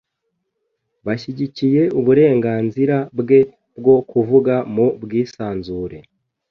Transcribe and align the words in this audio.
Bashyigikiye 1.05 1.81
uburenganzira 1.99 2.97
bwe 3.19 3.39
bwo 3.79 3.95
kuvuga 4.09 4.55
mu 4.73 4.87
bwisanzure. 5.01 5.97